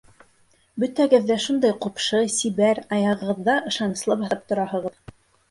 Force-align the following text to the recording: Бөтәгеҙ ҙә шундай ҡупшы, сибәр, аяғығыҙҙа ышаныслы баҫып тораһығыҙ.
Бөтәгеҙ 0.83 1.27
ҙә 1.31 1.37
шундай 1.43 1.75
ҡупшы, 1.85 2.23
сибәр, 2.37 2.81
аяғығыҙҙа 2.99 3.59
ышаныслы 3.73 4.19
баҫып 4.25 4.43
тораһығыҙ. 4.51 4.99